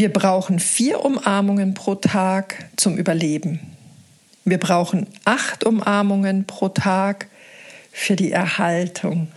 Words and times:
Wir 0.00 0.10
brauchen 0.10 0.60
vier 0.60 1.04
Umarmungen 1.04 1.74
pro 1.74 1.94
Tag 1.94 2.70
zum 2.76 2.96
Überleben. 2.96 3.60
Wir 4.46 4.56
brauchen 4.56 5.06
acht 5.26 5.62
Umarmungen 5.64 6.46
pro 6.46 6.70
Tag 6.70 7.26
für 7.92 8.16
die 8.16 8.32
Erhaltung. 8.32 9.28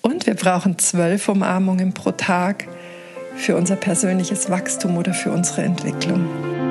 Und 0.00 0.28
wir 0.28 0.34
brauchen 0.34 0.78
zwölf 0.78 1.28
Umarmungen 1.28 1.92
pro 1.92 2.12
Tag 2.12 2.68
für 3.34 3.56
unser 3.56 3.74
persönliches 3.74 4.48
Wachstum 4.48 4.96
oder 4.96 5.12
für 5.12 5.32
unsere 5.32 5.62
Entwicklung. 5.62 6.69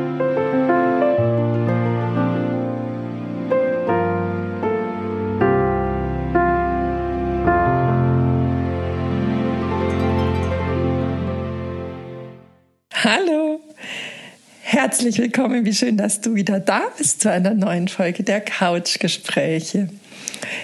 Herzlich 14.80 15.18
willkommen. 15.18 15.66
Wie 15.66 15.74
schön, 15.74 15.98
dass 15.98 16.22
du 16.22 16.36
wieder 16.36 16.62
da 16.62 16.84
bist 16.98 17.20
zu 17.20 17.30
einer 17.30 17.54
neuen 17.54 17.90
Folge 17.90 18.24
der 18.24 18.40
Couchgespräche. 18.40 19.90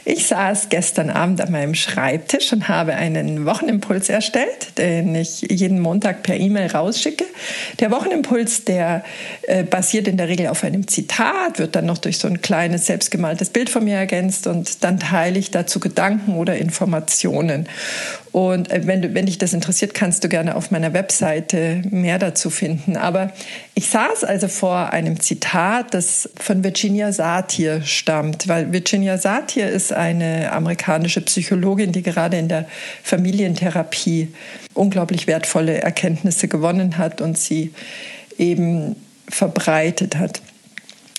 Ich 0.05 0.27
saß 0.27 0.69
gestern 0.69 1.09
Abend 1.09 1.41
an 1.41 1.51
meinem 1.51 1.75
Schreibtisch 1.75 2.53
und 2.53 2.69
habe 2.69 2.93
einen 2.93 3.45
Wochenimpuls 3.45 4.07
erstellt, 4.07 4.77
den 4.77 5.13
ich 5.15 5.41
jeden 5.41 5.81
Montag 5.81 6.23
per 6.23 6.37
E-Mail 6.37 6.71
rausschicke. 6.71 7.25
Der 7.81 7.91
Wochenimpuls, 7.91 8.63
der 8.63 9.03
äh, 9.43 9.63
basiert 9.63 10.07
in 10.07 10.15
der 10.15 10.29
Regel 10.29 10.47
auf 10.47 10.63
einem 10.63 10.87
Zitat, 10.87 11.59
wird 11.59 11.75
dann 11.75 11.85
noch 11.85 11.97
durch 11.97 12.17
so 12.17 12.29
ein 12.29 12.41
kleines 12.41 12.85
selbstgemaltes 12.85 13.49
Bild 13.49 13.69
von 13.69 13.83
mir 13.83 13.97
ergänzt 13.97 14.47
und 14.47 14.85
dann 14.85 14.97
teile 14.97 15.37
ich 15.37 15.51
dazu 15.51 15.81
Gedanken 15.81 16.35
oder 16.35 16.55
Informationen. 16.55 17.67
Und 18.35 18.69
äh, 18.69 18.81
wenn, 18.85 19.01
du, 19.01 19.13
wenn 19.13 19.27
dich 19.27 19.37
das 19.37 19.53
interessiert, 19.53 19.93
kannst 19.93 20.25
du 20.25 20.27
gerne 20.27 20.55
auf 20.57 20.69
meiner 20.69 20.91
Webseite 20.91 21.81
mehr 21.89 22.19
dazu 22.19 22.49
finden. 22.49 22.97
Aber 22.97 23.31
ich 23.75 23.87
saß 23.87 24.25
also 24.25 24.49
vor 24.49 24.91
einem 24.91 25.21
Zitat, 25.21 25.93
das 25.93 26.29
von 26.35 26.61
Virginia 26.61 27.13
Satir 27.13 27.81
stammt, 27.83 28.49
weil 28.49 28.73
Virginia 28.73 29.17
Satir 29.17 29.69
ist 29.69 29.93
eine 29.93 30.51
amerikanische 30.51 31.21
Psychologin, 31.21 31.93
die 31.93 32.03
gerade 32.03 32.37
in 32.37 32.49
der 32.49 32.65
Familientherapie 33.03 34.27
unglaublich 34.73 35.27
wertvolle 35.27 35.81
Erkenntnisse 35.81 36.49
gewonnen 36.49 36.97
hat 36.97 37.21
und 37.21 37.37
sie 37.37 37.73
eben 38.37 38.97
verbreitet 39.29 40.17
hat. 40.17 40.41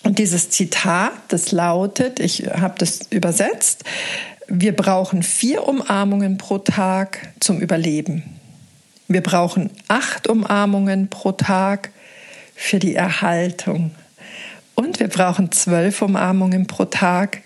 Und 0.03 0.19
dieses 0.19 0.51
Zitat, 0.51 1.13
das 1.29 1.51
lautet, 1.51 2.21
ich 2.21 2.47
habe 2.47 2.75
das 2.77 3.01
übersetzt, 3.09 3.85
wir 4.49 4.75
brauchen 4.75 5.23
vier 5.23 5.67
Umarmungen 5.67 6.39
pro 6.39 6.59
Tag 6.59 7.33
zum 7.41 7.61
Überleben. 7.61 8.23
Wir 9.09 9.23
brauchen 9.23 9.71
acht 9.89 10.29
Umarmungen 10.29 11.09
pro 11.09 11.33
Tag 11.33 11.91
für 12.55 12.79
die 12.79 12.95
Erhaltung. 12.95 13.93
Und 14.75 15.01
wir 15.01 15.09
brauchen 15.09 15.53
zwölf 15.53 16.03
Umarmungen 16.03 16.67
pro 16.67 16.85
Tag 16.85 17.43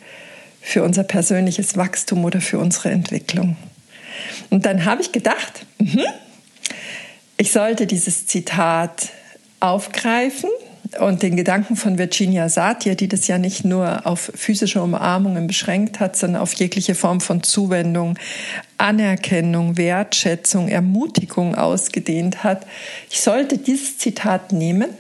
für 0.61 0.83
unser 0.83 1.05
persönliches 1.05 1.77
Wachstum 1.77 2.25
oder 2.25 2.41
für 2.41 2.59
unsere 2.59 2.91
Entwicklung. 2.91 3.57
Und 4.51 4.67
dann 4.67 4.85
habe 4.85 5.01
ich 5.01 5.13
gedacht, 5.13 5.65
mhm, 5.79 6.05
ich 7.37 7.53
sollte 7.53 7.87
dieses 7.87 8.27
Zitat 8.27 9.09
aufgreifen 9.61 10.51
und 10.99 11.23
den 11.23 11.37
Gedanken 11.37 11.77
von 11.77 11.99
Virginia 11.99 12.49
Satir, 12.49 12.95
die 12.95 13.09
das 13.09 13.29
ja 13.29 13.39
nicht 13.39 13.65
nur 13.65 14.07
auf 14.07 14.33
physische 14.35 14.83
Umarmungen 14.83 15.47
beschränkt 15.47 16.01
hat, 16.01 16.17
sondern 16.17 16.43
auf 16.43 16.53
jegliche 16.55 16.95
Form 16.95 17.21
von 17.21 17.43
Zuwendung, 17.43 18.19
Anerkennung, 18.79 19.77
Wertschätzung, 19.77 20.69
Ermutigung 20.69 21.55
ausgedehnt 21.55 22.43
hat. 22.43 22.67
Ich 23.11 23.21
sollte 23.21 23.59
dieses 23.59 23.99
Zitat 23.99 24.53
nehmen 24.53 24.91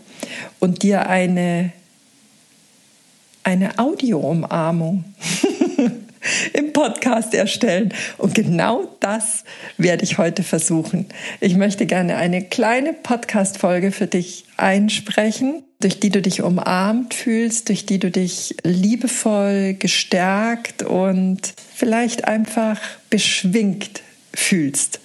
und 0.60 0.82
dir 0.82 1.08
eine, 1.08 1.72
eine 3.42 3.78
Audio-Umarmung 3.78 5.04
im 6.52 6.72
Podcast 6.72 7.34
erstellen. 7.34 7.93
Und 8.19 8.34
genau 8.34 8.97
das 9.00 9.44
werde 9.76 10.04
ich 10.04 10.19
heute 10.19 10.43
versuchen. 10.43 11.06
Ich 11.41 11.56
möchte 11.56 11.87
gerne 11.87 12.16
eine 12.16 12.44
kleine 12.44 12.93
Podcast-Folge 12.93 13.93
für 13.93 14.06
dich 14.06 14.44
einsprechen, 14.56 15.64
durch 15.80 15.98
die 15.98 16.10
du 16.10 16.22
dich 16.22 16.42
umarmt 16.42 17.14
fühlst, 17.14 17.68
durch 17.68 17.86
die 17.86 17.98
du 17.98 18.10
dich 18.10 18.56
liebevoll, 18.62 19.74
gestärkt 19.74 20.82
und 20.82 21.54
vielleicht 21.74 22.26
einfach 22.26 22.78
beschwingt 23.08 24.02
fühlst. 24.34 25.00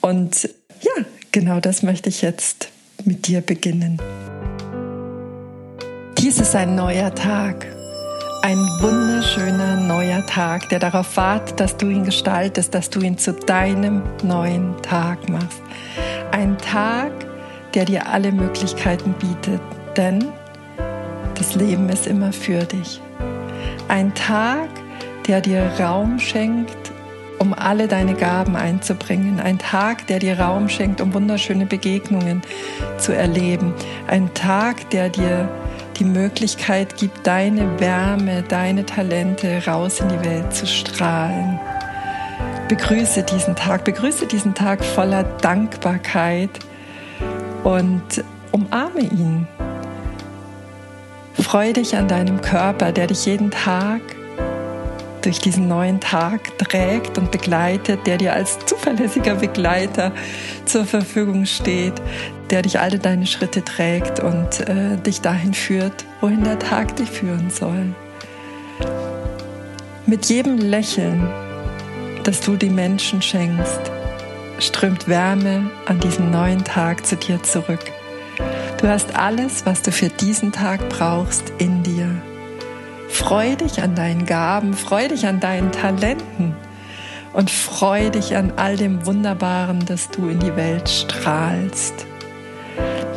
Und 0.00 0.48
ja, 0.80 1.04
genau 1.32 1.60
das 1.60 1.82
möchte 1.82 2.08
ich 2.08 2.22
jetzt 2.22 2.68
mit 3.04 3.26
dir 3.26 3.40
beginnen. 3.40 4.00
Dies 6.18 6.38
ist 6.38 6.54
ein 6.54 6.74
neuer 6.74 7.14
Tag 7.14 7.66
ein 8.42 8.58
wunderschöner 8.80 9.76
neuer 9.76 10.24
Tag, 10.24 10.70
der 10.70 10.78
darauf 10.78 11.16
wartet, 11.18 11.60
dass 11.60 11.76
du 11.76 11.90
ihn 11.90 12.04
gestaltest, 12.04 12.74
dass 12.74 12.88
du 12.88 13.00
ihn 13.00 13.18
zu 13.18 13.34
deinem 13.34 14.02
neuen 14.22 14.80
Tag 14.80 15.28
machst. 15.28 15.60
Ein 16.32 16.56
Tag, 16.56 17.12
der 17.74 17.84
dir 17.84 18.08
alle 18.08 18.32
Möglichkeiten 18.32 19.12
bietet, 19.12 19.60
denn 19.96 20.24
das 21.36 21.54
Leben 21.54 21.88
ist 21.88 22.06
immer 22.06 22.32
für 22.32 22.64
dich. 22.64 23.00
Ein 23.88 24.14
Tag, 24.14 24.68
der 25.26 25.40
dir 25.40 25.62
Raum 25.78 26.18
schenkt, 26.18 26.92
um 27.38 27.54
alle 27.54 27.88
deine 27.88 28.14
Gaben 28.14 28.54
einzubringen. 28.54 29.40
Ein 29.40 29.58
Tag, 29.58 30.06
der 30.06 30.18
dir 30.18 30.38
Raum 30.38 30.68
schenkt, 30.68 31.00
um 31.00 31.14
wunderschöne 31.14 31.64
Begegnungen 31.64 32.42
zu 32.98 33.12
erleben. 33.12 33.72
Ein 34.06 34.32
Tag, 34.34 34.90
der 34.90 35.08
dir 35.08 35.48
die 35.98 36.04
Möglichkeit 36.04 36.96
gibt, 36.96 37.26
deine 37.26 37.80
Wärme, 37.80 38.42
deine 38.42 38.84
Talente 38.84 39.62
raus 39.66 40.00
in 40.00 40.08
die 40.08 40.24
Welt 40.24 40.52
zu 40.52 40.66
strahlen. 40.66 41.58
Begrüße 42.68 43.22
diesen 43.22 43.56
Tag, 43.56 43.84
begrüße 43.84 44.26
diesen 44.26 44.54
Tag 44.54 44.84
voller 44.84 45.24
Dankbarkeit 45.24 46.50
und 47.64 48.24
umarme 48.52 49.00
ihn. 49.00 49.46
Freu 51.50 51.72
dich 51.72 51.96
an 51.96 52.06
deinem 52.06 52.40
Körper, 52.40 52.92
der 52.92 53.08
dich 53.08 53.26
jeden 53.26 53.50
Tag 53.50 54.00
durch 55.22 55.40
diesen 55.40 55.66
neuen 55.66 55.98
Tag 55.98 56.56
trägt 56.58 57.18
und 57.18 57.32
begleitet, 57.32 58.06
der 58.06 58.18
dir 58.18 58.34
als 58.34 58.56
zuverlässiger 58.66 59.34
Begleiter 59.34 60.12
zur 60.64 60.84
Verfügung 60.84 61.46
steht, 61.46 61.94
der 62.50 62.62
dich 62.62 62.78
alle 62.78 63.00
deine 63.00 63.26
Schritte 63.26 63.64
trägt 63.64 64.20
und 64.20 64.60
äh, 64.60 64.96
dich 64.98 65.22
dahin 65.22 65.52
führt, 65.52 66.04
wohin 66.20 66.44
der 66.44 66.60
Tag 66.60 66.94
dich 66.94 67.10
führen 67.10 67.50
soll. 67.50 67.96
Mit 70.06 70.26
jedem 70.26 70.56
Lächeln, 70.56 71.28
das 72.22 72.42
du 72.42 72.54
die 72.54 72.70
Menschen 72.70 73.20
schenkst, 73.22 73.90
strömt 74.60 75.08
Wärme 75.08 75.68
an 75.86 75.98
diesem 75.98 76.30
neuen 76.30 76.62
Tag 76.62 77.04
zu 77.04 77.16
dir 77.16 77.42
zurück. 77.42 77.90
Du 78.80 78.88
hast 78.88 79.14
alles, 79.14 79.66
was 79.66 79.82
du 79.82 79.92
für 79.92 80.08
diesen 80.08 80.52
Tag 80.52 80.88
brauchst, 80.88 81.52
in 81.58 81.82
dir. 81.82 82.08
Freu 83.10 83.54
dich 83.54 83.82
an 83.82 83.94
deinen 83.94 84.24
Gaben, 84.24 84.72
freu 84.72 85.06
dich 85.06 85.26
an 85.26 85.38
deinen 85.38 85.70
Talenten 85.70 86.54
und 87.34 87.50
freu 87.50 88.08
dich 88.08 88.36
an 88.36 88.54
all 88.56 88.78
dem 88.78 89.04
Wunderbaren, 89.04 89.84
das 89.84 90.08
du 90.08 90.30
in 90.30 90.38
die 90.38 90.56
Welt 90.56 90.88
strahlst. 90.88 92.06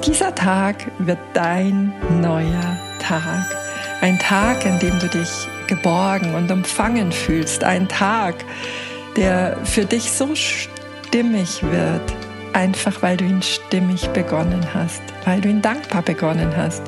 Dieser 0.05 0.35
Tag 0.35 0.91
wird 0.99 1.19
dein 1.33 1.93
neuer 2.19 2.77
Tag. 2.99 3.45
Ein 4.01 4.19
Tag, 4.19 4.65
an 4.65 4.79
dem 4.79 4.99
du 4.99 5.07
dich 5.07 5.47
geborgen 5.67 6.35
und 6.35 6.51
umfangen 6.51 7.13
fühlst. 7.13 7.63
Ein 7.63 7.87
Tag, 7.87 8.35
der 9.15 9.55
für 9.63 9.85
dich 9.85 10.11
so 10.11 10.35
stimmig 10.35 11.63
wird, 11.63 12.22
einfach 12.53 13.01
weil 13.01 13.17
du 13.17 13.25
ihn 13.25 13.41
stimmig 13.41 14.07
begonnen 14.09 14.65
hast, 14.73 15.01
weil 15.25 15.41
du 15.41 15.49
ihn 15.49 15.61
dankbar 15.61 16.01
begonnen 16.01 16.55
hast 16.55 16.83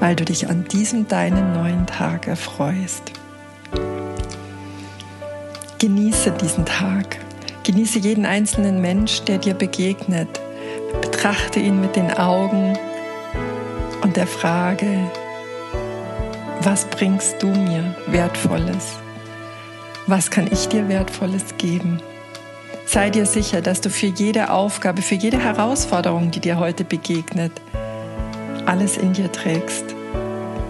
weil 0.00 0.16
du 0.16 0.24
dich 0.24 0.48
an 0.48 0.64
diesem 0.64 1.08
deinen 1.08 1.52
neuen 1.52 1.86
Tag 1.86 2.26
erfreust. 2.26 3.12
Genieße 5.78 6.32
diesen 6.32 6.64
Tag. 6.64 7.18
Genieße 7.62 7.98
jeden 7.98 8.26
einzelnen 8.26 8.80
Mensch, 8.80 9.22
der 9.22 9.38
dir 9.38 9.54
begegnet. 9.54 10.28
Betrachte 11.00 11.60
ihn 11.60 11.80
mit 11.80 11.96
den 11.96 12.12
Augen 12.12 12.78
und 14.02 14.16
der 14.16 14.26
Frage, 14.26 15.10
was 16.60 16.84
bringst 16.84 17.42
du 17.42 17.48
mir 17.48 17.94
Wertvolles? 18.06 18.96
Was 20.06 20.30
kann 20.30 20.48
ich 20.52 20.68
dir 20.68 20.88
Wertvolles 20.88 21.56
geben? 21.56 21.98
Sei 22.94 23.10
dir 23.10 23.26
sicher, 23.26 23.60
dass 23.60 23.80
du 23.80 23.90
für 23.90 24.06
jede 24.06 24.50
Aufgabe, 24.50 25.02
für 25.02 25.16
jede 25.16 25.40
Herausforderung, 25.40 26.30
die 26.30 26.38
dir 26.38 26.60
heute 26.60 26.84
begegnet, 26.84 27.50
alles 28.66 28.96
in 28.96 29.12
dir 29.12 29.32
trägst. 29.32 29.96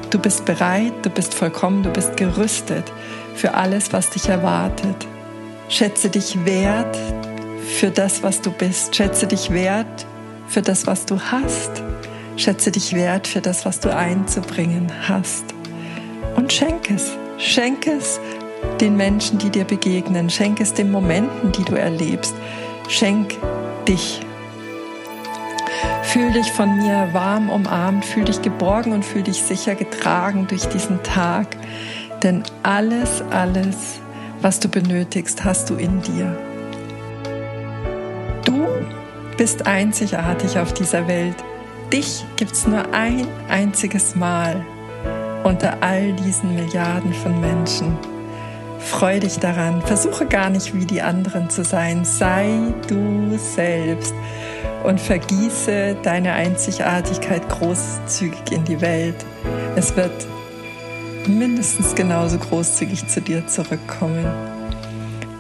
Du 0.09 0.19
bist 0.19 0.47
bereit, 0.47 0.95
du 1.03 1.11
bist 1.11 1.35
vollkommen, 1.35 1.83
du 1.83 1.91
bist 1.91 2.17
gerüstet 2.17 2.91
für 3.35 3.53
alles, 3.53 3.93
was 3.93 4.09
dich 4.09 4.31
erwartet. 4.31 5.07
Schätze 5.69 6.09
dich 6.09 6.43
wert 6.47 6.97
für 7.79 7.91
das, 7.91 8.23
was 8.23 8.41
du 8.41 8.53
bist. 8.53 8.97
Schätze 8.97 9.27
dich 9.27 9.51
wert 9.51 10.07
für 10.49 10.63
das, 10.63 10.87
was 10.87 11.05
du 11.05 11.21
hast. 11.21 11.83
Schätze 12.39 12.71
dich 12.71 12.95
wert 12.95 13.27
für 13.27 13.43
das, 13.43 13.67
was 13.67 13.81
du 13.81 13.95
einzubringen 13.95 14.91
hast. 15.07 15.45
Und 16.37 16.51
schenk 16.51 16.91
es. 16.91 17.19
Schenk 17.37 17.87
es 17.87 18.19
den 18.81 18.97
Menschen, 18.97 19.39
die 19.39 19.51
dir 19.51 19.65
begegnen. 19.65 20.31
Schenk 20.31 20.61
es 20.61 20.75
den 20.75 20.91
Momenten, 20.91 21.53
die 21.53 21.65
du 21.65 21.75
erlebst. 21.75 22.35
Schenk 22.89 23.37
dich. 23.89 24.21
Fühl 26.03 26.33
dich 26.33 26.53
von 26.53 26.77
mir 26.77 27.09
warm 27.13 27.51
umarmt, 27.51 28.05
fühl 28.05 28.25
dich 28.25 28.41
geborgen 28.41 28.93
und 28.93 29.05
fühl 29.05 29.23
dich 29.23 29.43
sicher 29.43 29.75
getragen 29.75 30.47
durch 30.47 30.67
diesen 30.69 31.03
Tag. 31.03 31.57
Denn 32.23 32.45
alles, 32.63 33.23
alles, 33.31 34.01
was 34.41 34.61
du 34.61 34.69
benötigst, 34.69 35.45
hast 35.45 35.71
du 35.71 35.75
in 35.75 36.01
dir. 36.03 36.37
Du 38.45 38.67
bist 39.37 39.67
einzigartig 39.67 40.59
auf 40.59 40.73
dieser 40.73 41.09
Welt. 41.09 41.37
Dich 41.93 42.25
gibt 42.37 42.53
es 42.53 42.67
nur 42.67 42.93
ein 42.93 43.27
einziges 43.49 44.15
Mal 44.15 44.65
unter 45.43 45.83
all 45.83 46.13
diesen 46.13 46.55
Milliarden 46.55 47.13
von 47.13 47.41
Menschen. 47.41 47.97
Freu 48.85 49.19
dich 49.19 49.39
daran. 49.39 49.83
Versuche 49.83 50.27
gar 50.27 50.51
nicht 50.51 50.75
wie 50.75 50.85
die 50.85 51.03
anderen 51.03 51.51
zu 51.51 51.65
sein. 51.65 52.05
Sei 52.05 52.47
du 52.87 53.37
selbst 53.39 54.15
und 54.85 55.01
vergieße 55.01 55.97
deine 56.03 56.33
Einzigartigkeit 56.33 57.49
großzügig 57.49 58.53
in 58.53 58.65
die 58.65 58.81
Welt. 58.81 59.17
Es 59.75 59.97
wird 59.97 60.27
mindestens 61.27 61.95
genauso 61.95 62.39
großzügig 62.39 63.09
zu 63.09 63.21
dir 63.21 63.47
zurückkommen. 63.47 64.27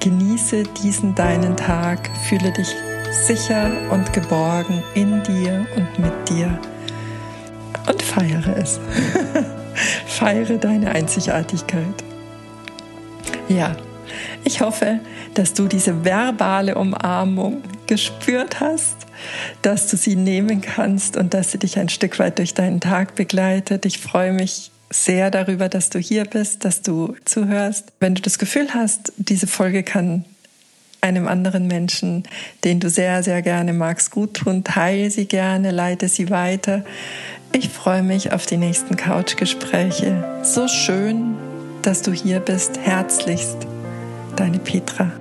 Genieße 0.01 0.65
diesen 0.83 1.15
deinen 1.15 1.57
Tag, 1.57 2.11
fühle 2.29 2.53
dich 2.53 2.69
sicher 3.27 3.71
und 3.91 4.13
geborgen 4.13 4.83
in 4.95 5.23
dir 5.23 5.67
und 5.77 5.99
mit 5.99 6.29
dir 6.29 6.59
und 7.87 8.03
feiere 8.03 8.57
es. 8.57 8.81
feiere 10.07 10.57
deine 10.59 10.91
Einzigartigkeit. 10.91 12.04
Ja, 13.49 13.77
ich 14.45 14.61
hoffe, 14.61 15.01
dass 15.35 15.55
du 15.55 15.67
diese 15.67 16.05
verbale 16.05 16.75
Umarmung 16.77 17.63
gespürt 17.87 18.61
hast, 18.61 18.97
dass 19.63 19.91
du 19.91 19.97
sie 19.97 20.17
nehmen 20.17 20.61
kannst 20.61 21.17
und 21.17 21.35
dass 21.35 21.53
sie 21.53 21.59
dich 21.59 21.79
ein 21.79 21.89
Stück 21.89 22.19
weit 22.19 22.39
durch 22.39 22.55
deinen 22.55 22.81
Tag 22.81 23.15
begleitet. 23.15 23.87
Ich 23.87 23.99
freue 23.99 24.33
mich 24.33 24.71
sehr 24.91 25.31
darüber, 25.31 25.69
dass 25.69 25.91
du 25.91 25.99
hier 25.99 26.25
bist, 26.25 26.65
dass 26.65 26.83
du 26.83 27.17
zuhörst. 27.25 27.93
Wenn 28.01 28.15
du 28.15 28.23
das 28.23 28.39
Gefühl 28.39 28.69
hast, 28.75 29.13
diese 29.17 29.47
Folge 29.47 29.83
kann 29.83 30.25
einem 31.01 31.29
anderen 31.29 31.67
Menschen, 31.67 32.25
den 32.65 32.81
du 32.81 32.89
sehr, 32.89 33.23
sehr 33.23 33.43
gerne 33.43 33.75
magst, 33.75 34.11
gut 34.11 34.35
tun, 34.35 34.65
teile 34.65 35.11
sie 35.11 35.27
gerne, 35.27 35.71
leite 35.71 36.09
sie 36.09 36.31
weiter. 36.31 36.83
Ich 37.53 37.69
freue 37.69 38.03
mich 38.03 38.33
auf 38.33 38.47
die 38.47 38.57
nächsten 38.57 38.97
Couchgespräche. 38.97 40.43
So 40.43 40.67
schön, 40.67 41.37
dass 41.87 42.03
du 42.03 42.13
hier 42.13 42.41
bist. 42.41 42.79
Herzlichst, 42.79 43.67
deine 44.37 44.59
Petra. 44.59 45.13